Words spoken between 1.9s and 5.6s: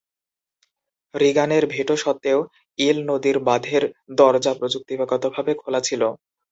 সত্ত্বেও, ইল নদীর বাঁধের দরজা প্রযুক্তিগতভাবে